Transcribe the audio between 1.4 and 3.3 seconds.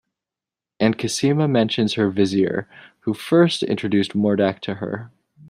mentions her Vizier, who